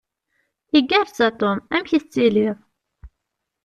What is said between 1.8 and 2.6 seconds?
i tettiliḍ?